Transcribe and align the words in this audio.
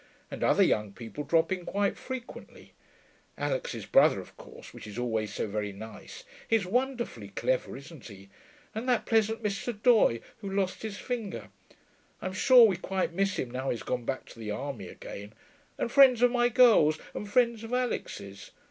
And 0.31 0.43
other 0.43 0.63
young 0.63 0.93
people 0.93 1.23
drop 1.23 1.51
in 1.51 1.63
quite 1.63 1.95
frequently 1.95 2.73
Alix's 3.37 3.85
brother, 3.85 4.19
of 4.19 4.35
course, 4.35 4.73
which 4.73 4.87
is 4.87 4.97
always 4.97 5.31
so 5.31 5.45
very 5.45 5.71
nice 5.71 6.23
he's 6.47 6.65
wonderfully 6.65 7.27
clever, 7.27 7.77
isn't 7.77 8.07
he 8.07 8.27
and 8.73 8.89
that 8.89 9.05
pleasant 9.05 9.43
Mr. 9.43 9.71
Doye, 9.79 10.23
who 10.37 10.49
lost 10.49 10.81
his 10.81 10.97
finger; 10.97 11.49
I'm 12.19 12.33
sure 12.33 12.65
we 12.65 12.77
quite 12.77 13.13
miss 13.13 13.35
him 13.37 13.51
now 13.51 13.69
he's 13.69 13.83
gone 13.83 14.03
back 14.03 14.25
to 14.29 14.39
the 14.39 14.49
army 14.49 14.87
again; 14.87 15.33
and 15.77 15.91
friends 15.91 16.23
of 16.23 16.31
my 16.31 16.49
girls, 16.49 16.97
and 17.13 17.29
friends 17.29 17.63
of 17.63 17.71
Alix's. 17.71 18.49